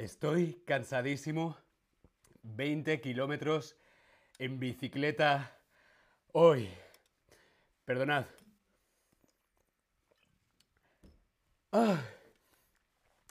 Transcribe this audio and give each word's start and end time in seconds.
Estoy 0.00 0.62
cansadísimo. 0.64 1.58
20 2.42 3.02
kilómetros 3.02 3.76
en 4.38 4.58
bicicleta 4.58 5.54
hoy. 6.32 6.70
Perdonad. 7.84 8.24
Ah, 11.70 12.02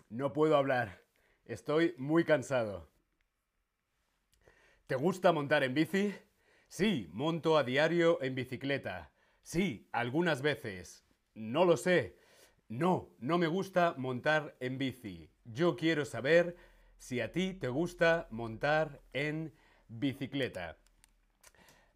no 0.09 0.32
puedo 0.32 0.55
hablar. 0.55 1.02
Estoy 1.45 1.95
muy 1.98 2.23
cansado. 2.23 2.88
¿Te 4.86 4.94
gusta 4.94 5.31
montar 5.31 5.63
en 5.63 5.73
bici? 5.73 6.13
Sí, 6.67 7.09
monto 7.13 7.58
a 7.58 7.63
diario 7.63 8.22
en 8.22 8.36
bicicleta. 8.36 9.09
Sí, 9.41 9.90
algunas 9.91 10.44
veces. 10.44 11.04
No 11.34 11.66
lo 11.66 11.77
sé. 11.77 12.16
No, 12.67 13.09
no 13.17 13.40
me 13.40 13.48
gusta 13.48 13.95
montar 13.98 14.55
en 14.59 14.77
bici. 14.77 15.31
Yo 15.53 15.76
quiero 15.76 16.05
saber 16.05 16.55
si 16.99 17.21
a 17.21 17.31
ti 17.31 17.55
te 17.55 17.70
gusta 17.70 18.27
montar 18.30 19.02
en 19.13 19.52
bicicleta. 19.88 20.77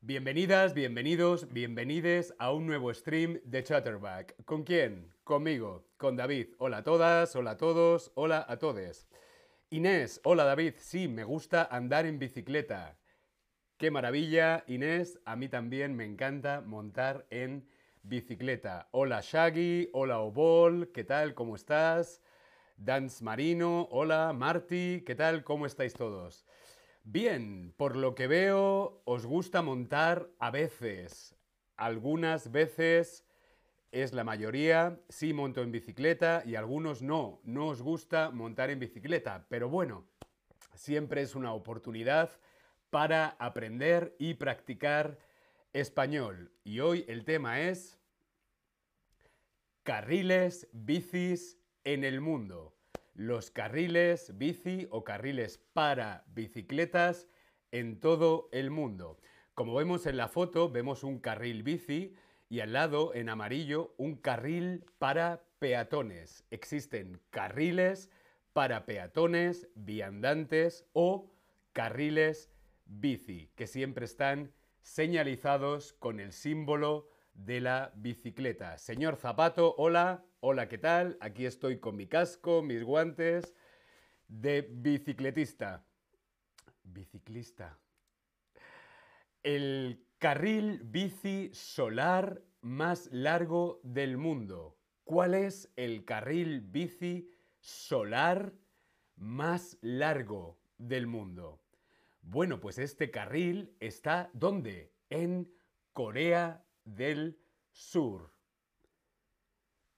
Bienvenidas, 0.02 0.74
bienvenidos, 0.74 1.54
bienvenides 1.54 2.34
a 2.40 2.52
un 2.52 2.66
nuevo 2.66 2.92
stream 2.92 3.40
de 3.44 3.64
Chatterback. 3.64 4.44
¿Con 4.46 4.64
quién? 4.64 5.14
Conmigo, 5.24 5.86
con 5.98 6.16
David. 6.16 6.48
Hola 6.58 6.78
a 6.78 6.84
todas, 6.84 7.36
hola 7.36 7.52
a 7.52 7.58
todos, 7.58 8.12
hola 8.16 8.44
a 8.50 8.58
todos. 8.58 9.06
Inés, 9.70 10.20
hola 10.24 10.46
David, 10.46 10.74
sí, 10.80 11.08
me 11.08 11.24
gusta 11.24 11.64
andar 11.70 12.08
en 12.08 12.18
bicicleta. 12.18 12.98
Qué 13.78 13.92
maravilla, 13.92 14.64
Inés, 14.66 15.20
a 15.26 15.36
mí 15.36 15.48
también 15.48 15.96
me 15.96 16.06
encanta 16.06 16.62
montar 16.62 17.28
en 17.30 17.68
bicicleta. 18.02 18.88
Hola 18.90 19.22
Shaggy, 19.22 19.90
hola 19.94 20.18
Obol, 20.22 20.92
¿qué 20.92 21.04
tal? 21.04 21.36
¿Cómo 21.36 21.56
estás? 21.56 22.20
Dance 22.78 23.24
Marino, 23.24 23.88
hola 23.92 24.34
Marty, 24.34 25.04
¿qué 25.06 25.16
tal? 25.16 25.44
¿Cómo 25.44 25.66
estáis 25.66 25.94
todos? 25.94 26.46
Bien, 27.04 27.74
por 27.78 27.96
lo 27.96 28.16
que 28.16 28.28
veo, 28.28 29.02
os 29.06 29.26
gusta 29.26 29.62
montar 29.62 30.30
a 30.40 30.52
veces. 30.52 31.36
Algunas 31.78 32.52
veces 32.52 33.26
es 33.92 34.14
la 34.14 34.24
mayoría, 34.24 35.00
sí 35.08 35.34
monto 35.34 35.62
en 35.62 35.72
bicicleta 35.72 36.44
y 36.46 36.56
algunos 36.56 37.02
no, 37.02 37.40
no 37.44 37.68
os 37.68 37.82
gusta 37.82 38.32
montar 38.32 38.70
en 38.70 38.80
bicicleta, 38.80 39.46
pero 39.50 39.70
bueno, 39.70 40.06
siempre 40.74 41.22
es 41.22 41.36
una 41.36 41.54
oportunidad 41.54 42.32
para 42.90 43.36
aprender 43.40 44.16
y 44.20 44.34
practicar 44.34 45.20
español. 45.74 46.52
Y 46.64 46.80
hoy 46.80 47.06
el 47.08 47.24
tema 47.24 47.62
es 47.62 48.00
carriles, 49.84 50.68
bicis 50.74 51.63
en 51.84 52.04
el 52.04 52.22
mundo. 52.22 52.76
Los 53.14 53.52
carriles 53.52 54.38
bici 54.38 54.88
o 54.90 55.04
carriles 55.04 55.58
para 55.74 56.24
bicicletas 56.28 57.28
en 57.72 58.00
todo 58.00 58.50
el 58.52 58.72
mundo. 58.72 59.20
Como 59.54 59.76
vemos 59.76 60.06
en 60.06 60.18
la 60.18 60.28
foto, 60.28 60.70
vemos 60.70 61.04
un 61.04 61.20
carril 61.20 61.64
bici 61.64 62.16
y 62.50 62.60
al 62.60 62.74
lado, 62.74 63.14
en 63.14 63.30
amarillo, 63.30 63.94
un 63.98 64.16
carril 64.16 64.86
para 65.00 65.44
peatones. 65.60 66.44
Existen 66.52 67.20
carriles 67.30 68.10
para 68.54 68.86
peatones, 68.86 69.68
viandantes 69.76 70.86
o 70.94 71.32
carriles 71.72 72.52
bici, 72.86 73.52
que 73.56 73.68
siempre 73.68 74.06
están 74.06 74.54
señalizados 74.82 75.94
con 75.94 76.20
el 76.20 76.32
símbolo 76.32 77.10
de 77.34 77.62
la 77.62 77.92
bicicleta. 77.96 78.78
Señor 78.78 79.16
Zapato, 79.16 79.74
hola, 79.78 80.24
hola, 80.46 80.68
¿qué 80.68 80.78
tal? 80.78 81.18
Aquí 81.22 81.46
estoy 81.46 81.80
con 81.80 81.96
mi 81.96 82.06
casco, 82.06 82.62
mis 82.62 82.84
guantes 82.84 83.56
de 84.28 84.68
bicicletista. 84.70 85.86
Biciclista. 86.84 87.80
El 89.42 90.06
carril 90.18 90.82
bici 90.84 91.50
solar 91.54 92.44
más 92.60 93.08
largo 93.14 93.80
del 93.84 94.18
mundo. 94.18 94.78
¿Cuál 95.06 95.34
es 95.34 95.72
el 95.78 96.04
carril 96.04 96.60
bici 96.60 97.32
solar 97.62 98.52
más 99.16 99.78
largo 99.80 100.60
del 100.78 101.08
mundo? 101.08 101.62
Bueno, 102.22 102.60
pues 102.60 102.80
este 102.80 103.12
carril 103.12 103.78
está 103.80 104.30
¿dónde? 104.34 104.92
En 105.10 105.50
Corea 105.94 106.66
del 106.84 107.40
Sur. 107.72 108.33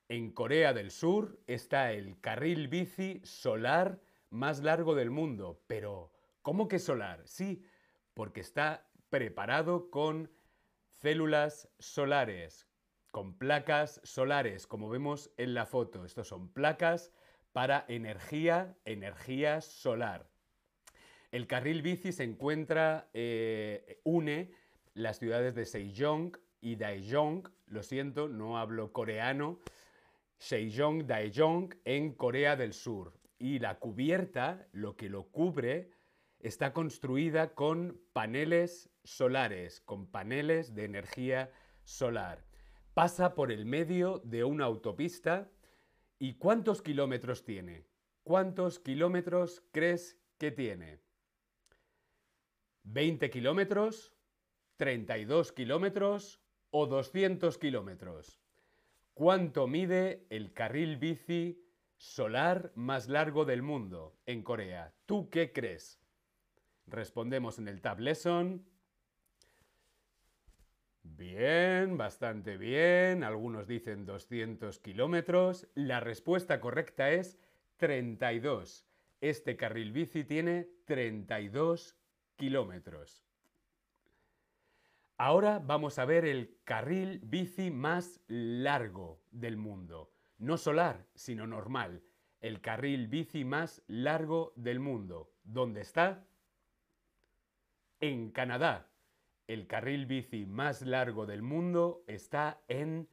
En 0.07 0.31
Corea 0.31 0.73
del 0.73 0.91
Sur 0.91 1.39
está 1.47 1.91
el 1.91 2.19
carril 2.21 2.67
bici 2.67 3.21
solar 3.23 3.99
más 4.29 4.59
largo 4.59 4.93
del 4.93 5.09
mundo. 5.09 5.63
Pero, 5.65 6.11
¿cómo 6.43 6.67
que 6.67 6.77
solar? 6.77 7.21
Sí, 7.25 7.63
porque 8.13 8.41
está 8.41 8.87
preparado 9.09 9.89
con 9.89 10.29
células 10.91 11.69
solares, 11.79 12.67
con 13.09 13.35
placas 13.35 13.99
solares, 14.03 14.67
como 14.67 14.89
vemos 14.89 15.31
en 15.37 15.55
la 15.55 15.65
foto. 15.65 16.05
Estos 16.05 16.27
son 16.27 16.49
placas 16.49 17.11
para 17.51 17.83
energía, 17.87 18.77
energía 18.85 19.61
solar. 19.61 20.29
El 21.31 21.47
carril 21.47 21.81
bici 21.81 22.11
se 22.11 22.25
encuentra, 22.25 23.09
eh, 23.13 23.99
une 24.03 24.51
las 24.93 25.17
ciudades 25.17 25.55
de 25.55 25.65
Sejong 25.65 26.37
y 26.61 26.75
Daejeon, 26.75 27.51
lo 27.67 27.81
siento, 27.81 28.27
no 28.27 28.57
hablo 28.57 28.93
coreano, 28.93 29.59
Sejong, 30.37 31.05
Daejeon 31.05 31.69
en 31.85 32.13
Corea 32.13 32.55
del 32.55 32.73
Sur. 32.73 33.13
Y 33.37 33.59
la 33.59 33.79
cubierta, 33.79 34.67
lo 34.71 34.95
que 34.95 35.09
lo 35.09 35.27
cubre, 35.31 35.91
está 36.39 36.73
construida 36.73 37.53
con 37.53 38.01
paneles 38.13 38.89
solares, 39.03 39.81
con 39.81 40.07
paneles 40.07 40.73
de 40.73 40.85
energía 40.85 41.51
solar. 41.83 42.45
Pasa 42.93 43.35
por 43.35 43.51
el 43.51 43.65
medio 43.65 44.19
de 44.23 44.43
una 44.43 44.65
autopista. 44.65 45.51
¿Y 46.17 46.35
cuántos 46.35 46.81
kilómetros 46.81 47.43
tiene? 47.43 47.85
¿Cuántos 48.23 48.79
kilómetros 48.79 49.63
crees 49.71 50.17
que 50.37 50.51
tiene? 50.51 51.01
¿20 52.85 53.29
kilómetros? 53.29 54.13
¿32 54.77 55.53
kilómetros? 55.53 56.41
o 56.77 56.87
200 56.87 57.57
kilómetros. 57.57 58.41
¿Cuánto 59.15 59.65
mide 59.65 60.25
el 60.29 60.51
carril 60.51 60.97
bici 60.97 61.65
solar 61.95 62.73
más 62.75 63.07
largo 63.07 63.45
del 63.45 63.61
mundo 63.61 64.19
en 64.25 64.43
Corea? 64.43 64.93
¿Tú 65.05 65.29
qué 65.29 65.53
crees? 65.53 66.01
Respondemos 66.85 67.57
en 67.57 67.69
el 67.69 67.79
Tab 67.79 68.01
Lesson. 68.01 68.65
Bien, 71.01 71.95
bastante 71.97 72.57
bien. 72.57 73.23
Algunos 73.23 73.67
dicen 73.67 74.05
200 74.05 74.79
kilómetros. 74.79 75.69
La 75.75 76.01
respuesta 76.01 76.59
correcta 76.59 77.09
es 77.11 77.39
32. 77.77 78.85
Este 79.21 79.55
carril 79.55 79.93
bici 79.93 80.25
tiene 80.25 80.67
32 80.83 81.95
kilómetros. 82.35 83.24
Ahora 85.17 85.59
vamos 85.59 85.97
a 85.97 86.03
ver 86.03 86.25
el 86.25 86.57
carril 86.65 87.21
bici 87.23 87.71
más 87.71 88.19
largo 88.27 89.21
del 89.31 89.55
mundo. 89.55 90.11
No 90.37 90.57
solar, 90.57 91.07
sino 91.15 91.47
normal. 91.47 92.03
El 92.41 92.59
carril 92.59 93.07
bici 93.07 93.45
más 93.45 93.81
largo 93.87 94.51
del 94.57 94.81
mundo. 94.81 95.31
¿Dónde 95.45 95.81
está? 95.81 96.27
En 98.01 98.31
Canadá. 98.31 98.91
El 99.47 99.67
carril 99.67 100.05
bici 100.05 100.45
más 100.45 100.81
largo 100.81 101.25
del 101.25 101.41
mundo 101.41 102.03
está 102.07 102.61
en 102.67 103.07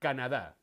Canadá. 0.00 0.58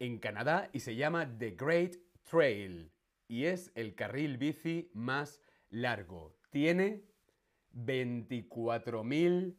En 0.00 0.18
Canadá 0.18 0.70
y 0.72 0.80
se 0.80 0.96
llama 0.96 1.38
The 1.38 1.52
Great 1.52 1.94
Trail. 2.28 2.90
Y 3.28 3.44
es 3.44 3.70
el 3.76 3.94
carril 3.94 4.38
bici 4.38 4.90
más 4.92 5.40
largo. 5.70 6.36
Tiene 6.50 7.04
24.000 7.76 9.54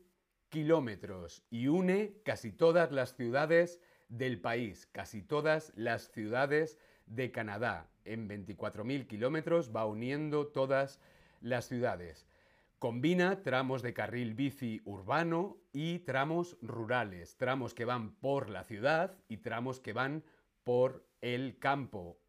kilómetros 0.49 1.43
y 1.49 1.67
une 1.67 2.21
casi 2.23 2.51
todas 2.51 2.91
las 2.91 3.15
ciudades 3.15 3.79
del 4.09 4.41
país, 4.41 4.87
casi 4.87 5.21
todas 5.21 5.71
las 5.75 6.11
ciudades 6.11 6.79
de 7.05 7.31
Canadá. 7.31 7.89
En 8.05 8.27
24.000 8.27 9.07
kilómetros 9.07 9.71
va 9.75 9.85
uniendo 9.85 10.47
todas 10.47 10.99
las 11.41 11.67
ciudades. 11.67 12.27
Combina 12.79 13.41
tramos 13.41 13.81
de 13.81 13.93
carril 13.93 14.33
bici 14.33 14.81
urbano 14.85 15.57
y 15.73 15.99
tramos 15.99 16.57
rurales, 16.61 17.35
tramos 17.37 17.73
que 17.73 17.85
van 17.85 18.15
por 18.15 18.49
la 18.49 18.63
ciudad 18.63 19.17
y 19.27 19.37
tramos 19.37 19.79
que 19.79 19.93
van 19.93 20.23
por 20.63 21.07
el 21.21 21.57
campo 21.57 22.19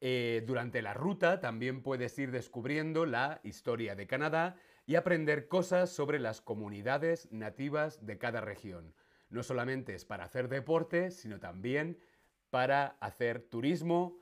eh, 0.00 0.44
durante 0.46 0.80
la 0.80 0.94
ruta 0.94 1.40
también 1.40 1.82
puedes 1.82 2.16
ir 2.18 2.30
descubriendo 2.30 3.04
la 3.04 3.40
historia 3.42 3.96
de 3.96 4.06
Canadá 4.06 4.56
y 4.86 4.94
aprender 4.94 5.48
cosas 5.48 5.90
sobre 5.90 6.20
las 6.20 6.40
comunidades 6.40 7.30
nativas 7.32 8.06
de 8.06 8.16
cada 8.18 8.40
región. 8.40 8.94
No 9.28 9.42
solamente 9.42 9.94
es 9.94 10.04
para 10.04 10.24
hacer 10.24 10.48
deporte, 10.48 11.10
sino 11.10 11.40
también 11.40 11.98
para 12.50 12.96
hacer 13.00 13.42
turismo 13.42 14.18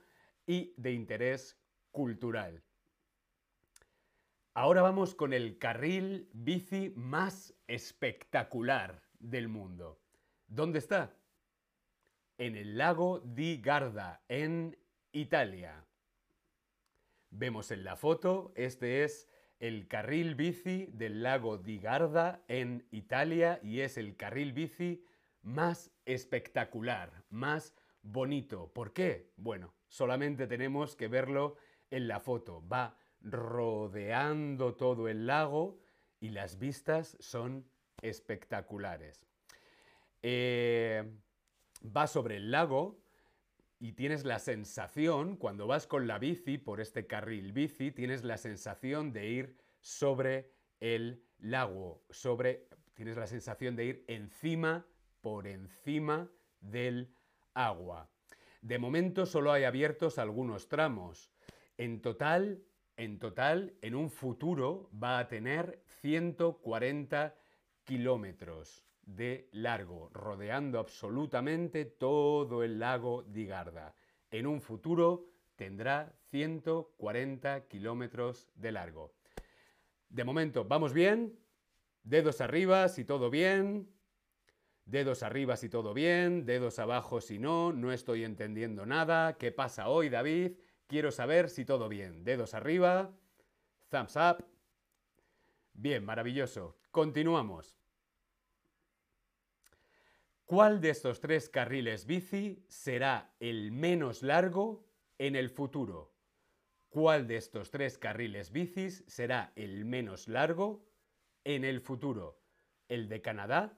y 0.46 0.74
de 0.76 0.92
interés 0.92 1.58
cultural. 1.92 2.62
Ahora 4.54 4.80
vamos 4.80 5.14
con 5.14 5.34
el 5.34 5.58
carril 5.58 6.30
bici 6.32 6.92
más 6.96 7.54
espectacular 7.66 9.02
del 9.18 9.48
mundo. 9.48 10.00
¿Dónde 10.48 10.78
está? 10.78 11.14
En 12.38 12.56
el 12.56 12.78
lago 12.78 13.20
di 13.20 13.60
Garda, 13.60 14.22
en 14.28 14.76
Italia. 15.16 15.82
Vemos 17.30 17.70
en 17.70 17.84
la 17.84 17.96
foto, 17.96 18.52
este 18.54 19.02
es 19.02 19.26
el 19.58 19.88
carril 19.88 20.34
bici 20.34 20.90
del 20.92 21.22
lago 21.22 21.56
di 21.56 21.78
Garda 21.78 22.44
en 22.48 22.86
Italia 22.90 23.58
y 23.62 23.80
es 23.80 23.96
el 23.96 24.14
carril 24.16 24.52
bici 24.52 25.02
más 25.40 25.90
espectacular, 26.04 27.24
más 27.30 27.74
bonito. 28.02 28.70
¿Por 28.74 28.92
qué? 28.92 29.32
Bueno, 29.38 29.72
solamente 29.88 30.46
tenemos 30.46 30.96
que 30.96 31.08
verlo 31.08 31.56
en 31.90 32.08
la 32.08 32.20
foto. 32.20 32.62
Va 32.68 32.98
rodeando 33.22 34.74
todo 34.74 35.08
el 35.08 35.26
lago 35.26 35.80
y 36.20 36.28
las 36.28 36.58
vistas 36.58 37.16
son 37.20 37.66
espectaculares. 38.02 39.26
Eh, 40.20 41.10
va 41.84 42.06
sobre 42.06 42.36
el 42.36 42.50
lago 42.50 43.05
y 43.78 43.92
tienes 43.92 44.24
la 44.24 44.38
sensación, 44.38 45.36
cuando 45.36 45.66
vas 45.66 45.86
con 45.86 46.06
la 46.06 46.18
bici 46.18 46.58
por 46.58 46.80
este 46.80 47.06
carril 47.06 47.52
bici, 47.52 47.90
tienes 47.90 48.24
la 48.24 48.38
sensación 48.38 49.12
de 49.12 49.28
ir 49.28 49.56
sobre 49.80 50.52
el 50.80 51.22
lago, 51.38 52.02
sobre, 52.10 52.68
tienes 52.94 53.16
la 53.16 53.26
sensación 53.26 53.76
de 53.76 53.84
ir 53.84 54.04
encima, 54.08 54.86
por 55.20 55.46
encima 55.46 56.30
del 56.60 57.12
agua. 57.52 58.08
De 58.62 58.78
momento 58.78 59.26
solo 59.26 59.52
hay 59.52 59.64
abiertos 59.64 60.18
algunos 60.18 60.68
tramos. 60.68 61.32
En 61.76 62.00
total, 62.00 62.62
en 62.96 63.18
total, 63.18 63.74
en 63.82 63.94
un 63.94 64.08
futuro 64.10 64.88
va 64.92 65.18
a 65.18 65.28
tener 65.28 65.82
140 66.00 67.34
kilómetros 67.84 68.85
de 69.06 69.48
largo, 69.52 70.10
rodeando 70.12 70.78
absolutamente 70.78 71.84
todo 71.84 72.62
el 72.62 72.78
lago 72.78 73.22
di 73.22 73.46
Garda. 73.46 73.94
En 74.30 74.46
un 74.46 74.60
futuro 74.60 75.30
tendrá 75.54 76.12
140 76.30 77.66
kilómetros 77.68 78.50
de 78.54 78.72
largo. 78.72 79.14
De 80.08 80.24
momento, 80.24 80.64
¿vamos 80.64 80.92
bien? 80.92 81.38
Dedos 82.02 82.40
arriba 82.40 82.88
si 82.88 83.04
todo 83.04 83.30
bien. 83.30 83.88
Dedos 84.84 85.22
arriba 85.22 85.56
si 85.56 85.68
todo 85.68 85.94
bien. 85.94 86.44
Dedos 86.44 86.78
abajo 86.78 87.20
si 87.20 87.38
no. 87.38 87.72
No 87.72 87.92
estoy 87.92 88.24
entendiendo 88.24 88.86
nada. 88.86 89.36
¿Qué 89.38 89.52
pasa 89.52 89.88
hoy, 89.88 90.08
David? 90.08 90.52
Quiero 90.86 91.10
saber 91.10 91.48
si 91.48 91.64
todo 91.64 91.88
bien. 91.88 92.24
Dedos 92.24 92.54
arriba. 92.54 93.12
Thumbs 93.88 94.16
up. 94.16 94.44
Bien, 95.72 96.04
maravilloso. 96.04 96.76
Continuamos. 96.90 97.76
¿Cuál 100.46 100.80
de 100.80 100.90
estos 100.90 101.18
tres 101.18 101.48
carriles 101.48 102.06
bici 102.06 102.64
será 102.68 103.34
el 103.40 103.72
menos 103.72 104.22
largo 104.22 104.86
en 105.18 105.34
el 105.34 105.50
futuro? 105.50 106.14
¿Cuál 106.88 107.26
de 107.26 107.36
estos 107.36 107.72
tres 107.72 107.98
carriles 107.98 108.52
bicis 108.52 109.02
será 109.08 109.52
el 109.56 109.84
menos 109.84 110.28
largo 110.28 110.88
en 111.42 111.64
el 111.64 111.80
futuro? 111.80 112.40
¿El 112.86 113.08
de 113.08 113.20
Canadá? 113.22 113.76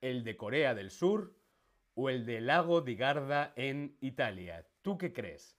¿El 0.00 0.22
de 0.22 0.36
Corea 0.36 0.74
del 0.74 0.92
Sur? 0.92 1.34
¿O 1.94 2.08
el 2.08 2.24
del 2.24 2.46
lago 2.46 2.80
di 2.80 2.94
Garda 2.94 3.52
en 3.56 3.96
Italia? 4.00 4.64
¿Tú 4.80 4.96
qué 4.96 5.12
crees? 5.12 5.58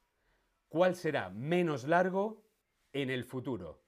¿Cuál 0.70 0.96
será 0.96 1.30
menos 1.30 1.84
largo 1.84 2.42
en 2.94 3.10
el 3.10 3.26
futuro? 3.26 3.84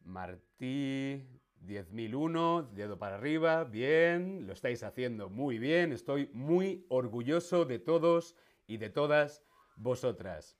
Martí, 0.00 1.39
10.001, 1.66 2.70
dedo 2.70 2.98
para 2.98 3.16
arriba, 3.16 3.64
bien, 3.64 4.46
lo 4.46 4.52
estáis 4.52 4.82
haciendo 4.82 5.28
muy 5.28 5.58
bien, 5.58 5.92
estoy 5.92 6.30
muy 6.32 6.86
orgulloso 6.88 7.64
de 7.64 7.78
todos 7.78 8.36
y 8.66 8.78
de 8.78 8.90
todas 8.90 9.42
vosotras. 9.76 10.56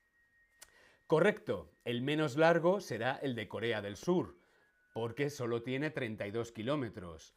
Correcto, 1.07 1.73
el 1.85 2.03
menos 2.03 2.37
largo 2.37 2.81
será 2.81 3.19
el 3.23 3.35
de 3.35 3.49
Corea 3.49 3.83
del 3.83 3.97
Sur, 3.97 4.37
porque 4.93 5.31
solo 5.31 5.63
tiene 5.63 5.91
32 5.91 6.53
kilómetros. 6.53 7.35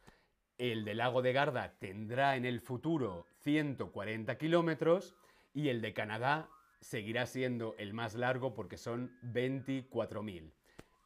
El 0.58 0.84
del 0.84 0.98
lago 0.98 1.22
de 1.22 1.32
Garda 1.32 1.76
tendrá 1.80 2.36
en 2.36 2.44
el 2.44 2.60
futuro 2.60 3.26
140 3.42 4.38
kilómetros 4.38 5.16
y 5.52 5.68
el 5.68 5.80
de 5.80 5.92
Canadá 5.92 6.48
seguirá 6.80 7.26
siendo 7.26 7.74
el 7.78 7.94
más 7.94 8.14
largo 8.14 8.54
porque 8.54 8.76
son 8.76 9.10
24.000. 9.22 10.52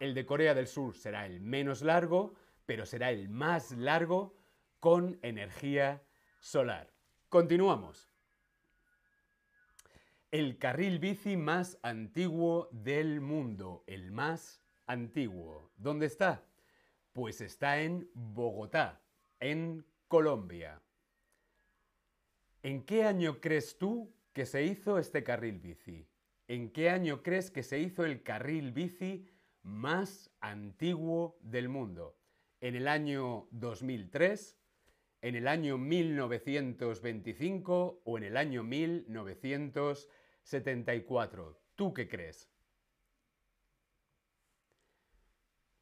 El 0.01 0.15
de 0.15 0.27
Corea 0.27 0.55
del 0.55 0.67
Sur 0.67 0.97
será 0.97 1.25
el 1.25 1.41
menos 1.41 1.83
largo, 1.83 2.35
pero 2.69 2.85
será 2.85 3.11
el 3.11 3.31
más 3.31 3.71
largo 3.71 4.37
con 4.79 5.19
energía 5.23 6.03
solar. 6.39 6.93
Continuamos. 7.31 8.13
El 10.31 10.59
carril 10.59 10.99
bici 10.99 11.39
más 11.39 11.79
antiguo 11.81 12.69
del 12.71 13.23
mundo, 13.23 13.85
el 13.87 14.13
más 14.13 14.61
antiguo. 14.87 15.73
¿Dónde 15.79 16.05
está? 16.05 16.45
Pues 17.15 17.41
está 17.41 17.81
en 17.81 18.11
Bogotá, 18.13 19.01
en 19.41 19.87
Colombia. 20.07 20.83
¿En 22.63 22.85
qué 22.85 23.05
año 23.05 23.41
crees 23.41 23.79
tú 23.79 24.13
que 24.35 24.45
se 24.45 24.65
hizo 24.65 24.99
este 24.99 25.25
carril 25.25 25.59
bici? 25.59 26.07
¿En 26.47 26.71
qué 26.71 26.91
año 26.91 27.23
crees 27.23 27.51
que 27.51 27.63
se 27.63 27.79
hizo 27.79 28.05
el 28.05 28.23
carril 28.23 28.73
bici 28.73 29.27
más 29.63 30.31
antiguo 30.43 31.39
del 31.41 31.71
mundo? 31.71 32.18
¿En 32.61 32.75
el 32.75 32.89
año 32.89 33.47
2003? 33.53 34.59
¿En 35.21 35.37
el 35.37 35.47
año 35.47 35.79
1925 35.79 38.03
o 38.05 38.19
en 38.19 38.25
el 38.25 38.37
año 38.37 38.65
1974? 38.65 41.63
¿Tú 41.77 41.95
qué 41.95 42.09
crees? 42.09 42.51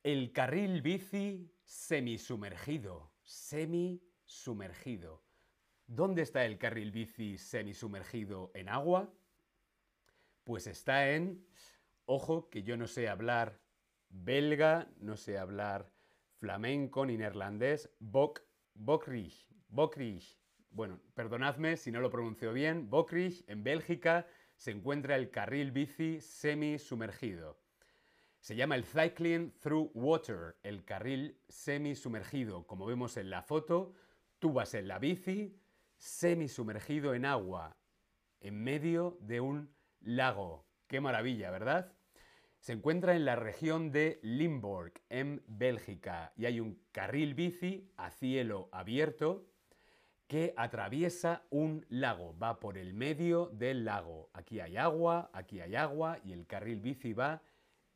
El 0.04 0.32
carril 0.32 0.82
bici 0.82 1.52
semisumergido, 1.64 3.12
semisumergido. 3.24 5.24
¿Dónde 5.88 6.22
está 6.22 6.46
el 6.46 6.58
carril 6.58 6.92
bici 6.92 7.38
semisumergido 7.38 8.52
en 8.54 8.70
agua? 8.70 9.12
Pues 10.44 10.68
está 10.68 11.12
en, 11.12 11.48
ojo 12.06 12.50
que 12.50 12.64
yo 12.64 12.78
no 12.78 12.88
sé 12.88 13.10
hablar 13.10 13.60
belga, 14.10 14.92
no 14.98 15.18
sé 15.18 15.38
hablar 15.38 15.95
flamenco 16.46 17.08
ni 17.08 17.18
neerlandés, 17.18 17.90
bok, 18.00 18.44
bokrich, 18.76 19.50
bueno, 20.70 21.00
perdonadme 21.16 21.76
si 21.76 21.92
no 21.92 22.02
lo 22.02 22.12
pronuncio 22.12 22.54
bien, 22.54 22.88
Bokrich, 22.88 23.44
en 23.48 23.64
Bélgica, 23.64 24.28
se 24.58 24.70
encuentra 24.70 25.16
el 25.16 25.32
carril 25.32 25.72
bici 25.72 26.20
semi-sumergido. 26.22 27.58
Se 28.42 28.56
llama 28.56 28.76
el 28.76 28.86
Cycling 28.86 29.54
Through 29.60 29.90
Water, 29.96 30.58
el 30.62 30.86
carril 30.86 31.40
semi-sumergido. 31.50 32.68
Como 32.68 32.86
vemos 32.86 33.18
en 33.18 33.32
la 33.32 33.42
foto, 33.42 33.94
tú 34.38 34.54
vas 34.54 34.76
en 34.76 34.88
la 34.88 35.00
bici, 35.00 35.60
semi-sumergido 35.98 37.16
en 37.16 37.26
agua, 37.26 37.76
en 38.40 38.64
medio 38.64 39.18
de 39.20 39.40
un 39.42 39.74
lago. 40.00 40.68
Qué 40.86 41.02
maravilla, 41.02 41.50
¿verdad? 41.50 41.95
Se 42.66 42.74
encuentra 42.74 43.16
en 43.16 43.26
la 43.26 43.36
región 43.36 43.92
de 43.92 44.20
Limburg, 44.24 44.94
en 45.10 45.44
Bélgica, 45.46 46.34
y 46.36 46.48
hay 46.48 46.60
un 46.60 46.82
carril 46.92 47.36
bici 47.36 47.92
a 47.96 48.10
cielo 48.10 48.70
abierto 48.72 49.46
que 50.26 50.52
atraviesa 50.58 51.44
un 51.52 51.86
lago, 51.90 52.36
va 52.40 52.60
por 52.60 52.80
el 52.80 52.96
medio 52.96 53.52
del 53.54 53.86
lago. 53.86 54.32
Aquí 54.34 54.62
hay 54.62 54.78
agua, 54.78 55.30
aquí 55.32 55.62
hay 55.62 55.76
agua 55.76 56.18
y 56.24 56.32
el 56.32 56.48
carril 56.48 56.82
bici 56.82 57.14
va 57.14 57.44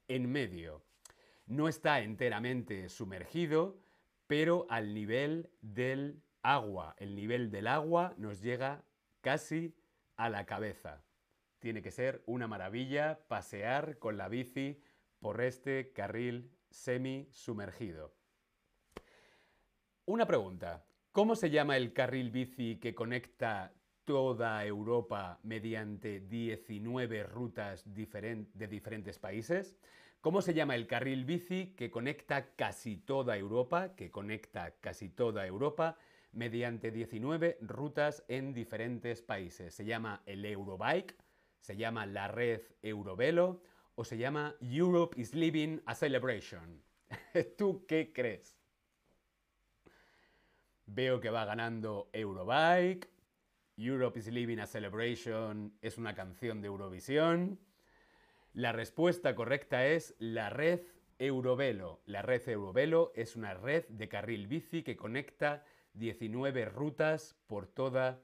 en 0.08 0.32
medio. 0.32 0.84
No 1.48 1.68
está 1.68 2.02
enteramente 2.02 2.90
sumergido, 2.90 3.76
pero 4.28 4.68
al 4.70 4.94
nivel 4.94 5.50
del 5.62 6.22
agua. 6.44 6.94
El 7.00 7.16
nivel 7.16 7.50
del 7.50 7.66
agua 7.66 8.14
nos 8.18 8.40
llega 8.40 8.84
casi 9.22 9.74
a 10.16 10.30
la 10.30 10.46
cabeza. 10.46 11.02
Tiene 11.60 11.82
que 11.82 11.92
ser 11.92 12.24
una 12.26 12.48
maravilla 12.48 13.20
pasear 13.28 14.00
con 14.00 14.18
la 14.18 14.30
bici 14.30 14.82
por 15.20 15.42
este 15.42 15.92
carril 15.92 16.52
semi 16.70 17.28
sumergido. 17.32 18.14
Una 20.06 20.26
pregunta. 20.26 20.86
¿Cómo 21.12 21.36
se 21.36 21.50
llama 21.50 21.76
el 21.76 21.92
carril 21.92 22.32
bici 22.32 22.78
que 22.80 22.96
conecta 22.96 23.74
toda 24.06 24.66
Europa 24.66 25.40
mediante 25.44 26.22
19 26.22 27.24
rutas 27.24 27.84
de 27.94 28.68
diferentes 28.68 29.20
países? 29.20 29.76
¿Cómo 30.22 30.42
se 30.42 30.54
llama 30.54 30.76
el 30.76 30.88
carril 30.88 31.26
bici 31.26 31.76
que 31.76 31.92
conecta 31.92 32.56
casi 32.56 32.98
toda 32.98 33.38
Europa, 33.38 33.96
que 33.96 34.12
conecta 34.12 34.72
casi 34.80 35.10
toda 35.10 35.46
Europa 35.46 35.98
mediante 36.32 36.92
19 36.92 37.58
rutas 37.62 38.24
en 38.28 38.54
diferentes 38.54 39.22
países? 39.22 39.74
¿Se 39.74 39.86
llama 39.86 40.24
el 40.26 40.46
Eurobike? 40.46 41.16
¿Se 41.60 41.78
llama 41.78 42.06
la 42.06 42.28
red 42.28 42.62
Eurovelo? 42.82 43.62
¿O 43.96 44.04
se 44.04 44.18
llama 44.18 44.56
Europe 44.62 45.20
is 45.20 45.34
Living 45.34 45.82
a 45.86 45.96
Celebration? 45.96 46.82
¿Tú 47.58 47.86
qué 47.88 48.12
crees? 48.14 48.58
Veo 50.86 51.20
que 51.20 51.30
va 51.30 51.46
ganando 51.46 52.10
Eurobike. 52.14 53.10
Europe 53.78 54.20
is 54.20 54.28
Living 54.28 54.60
a 54.60 54.66
Celebration 54.66 55.78
es 55.82 55.98
una 55.98 56.16
canción 56.16 56.62
de 56.62 56.68
Eurovisión. 56.68 57.60
La 58.54 58.72
respuesta 58.72 59.36
correcta 59.36 59.86
es 59.86 60.16
la 60.20 60.50
red 60.50 60.82
Eurovelo. 61.20 62.02
La 62.06 62.22
red 62.22 62.48
Eurovelo 62.50 63.12
es 63.16 63.36
una 63.36 63.54
red 63.54 63.86
de 63.88 64.10
carril 64.10 64.48
bici 64.48 64.84
que 64.84 64.98
conecta 64.98 65.64
19 65.94 66.66
rutas 66.66 67.36
por 67.48 67.68
toda 67.68 68.22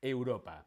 Europa. 0.00 0.66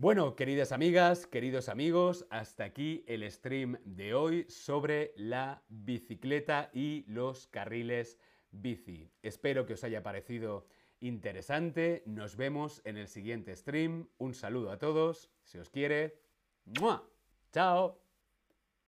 Bueno, 0.00 0.34
queridas 0.34 0.72
amigas, 0.72 1.26
queridos 1.26 1.68
amigos, 1.68 2.24
hasta 2.30 2.64
aquí 2.64 3.04
el 3.06 3.30
stream 3.30 3.76
de 3.84 4.14
hoy 4.14 4.46
sobre 4.48 5.12
la 5.14 5.62
bicicleta 5.68 6.70
y 6.72 7.04
los 7.06 7.48
carriles 7.48 8.18
bici. 8.50 9.10
Espero 9.20 9.66
que 9.66 9.74
os 9.74 9.84
haya 9.84 10.02
parecido 10.02 10.66
interesante. 11.00 12.02
Nos 12.06 12.36
vemos 12.36 12.80
en 12.86 12.96
el 12.96 13.08
siguiente 13.08 13.54
stream. 13.54 14.08
Un 14.16 14.32
saludo 14.32 14.70
a 14.70 14.78
todos. 14.78 15.30
Si 15.42 15.58
os 15.58 15.68
quiere. 15.68 16.18
¡Chao! 17.52 18.00